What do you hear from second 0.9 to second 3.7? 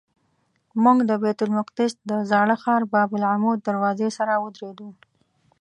د بیت المقدس د زاړه ښار باب العمود